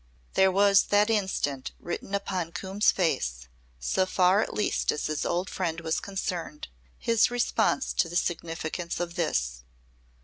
[0.33, 3.47] There was that instant written upon Coombe's face
[3.79, 8.99] so far at least as his old friend was concerned his response to the significance
[8.99, 9.61] of this.